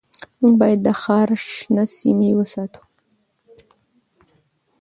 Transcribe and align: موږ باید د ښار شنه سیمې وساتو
موږ 0.39 0.53
باید 0.61 0.79
د 0.83 0.87
ښار 1.01 1.29
شنه 1.55 1.83
سیمې 1.97 2.29
وساتو 2.35 2.81